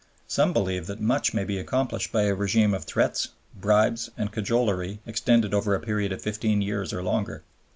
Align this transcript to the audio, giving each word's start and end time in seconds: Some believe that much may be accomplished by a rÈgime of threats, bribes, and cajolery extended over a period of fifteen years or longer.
Some 0.27 0.51
believe 0.51 0.87
that 0.87 0.99
much 0.99 1.31
may 1.31 1.43
be 1.43 1.59
accomplished 1.59 2.11
by 2.11 2.23
a 2.23 2.35
rÈgime 2.35 2.75
of 2.75 2.85
threats, 2.85 3.27
bribes, 3.55 4.09
and 4.17 4.31
cajolery 4.31 4.99
extended 5.05 5.53
over 5.53 5.75
a 5.75 5.79
period 5.79 6.11
of 6.11 6.23
fifteen 6.23 6.59
years 6.59 6.91
or 6.91 7.03
longer. 7.03 7.43